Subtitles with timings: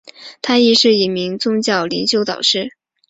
[0.41, 2.71] 她亦是一名宗教灵修导师。